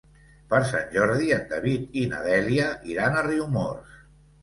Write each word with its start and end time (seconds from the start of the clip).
Per 0.53 0.61
Sant 0.69 0.87
Jordi 0.95 1.29
en 1.37 1.45
David 1.53 2.01
i 2.05 2.09
na 2.15 2.25
Dèlia 2.31 2.73
iran 2.97 3.23
a 3.23 3.27
Riumors. 3.33 4.05